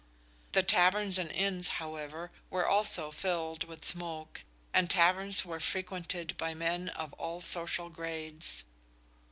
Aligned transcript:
The 0.53 0.63
taverns 0.63 1.19
and 1.19 1.31
inns, 1.31 1.67
however, 1.77 2.31
were 2.49 2.65
also 2.67 3.11
filled 3.11 3.65
with 3.65 3.85
smoke, 3.85 4.41
and 4.73 4.89
taverns 4.89 5.45
were 5.45 5.59
frequented 5.59 6.35
by 6.39 6.55
men 6.55 6.89
of 6.89 7.13
all 7.19 7.39
social 7.39 7.89
grades. 7.89 8.63